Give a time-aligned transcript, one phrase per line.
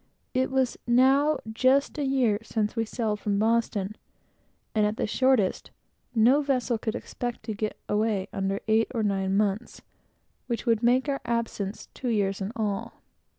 [0.33, 3.95] It was now just a year since we sailed from Boston,
[4.73, 5.69] and at the shortest,
[6.15, 9.83] no vessel could expect to get away under eight or nine months,
[10.47, 12.99] which would make our absence two years in all.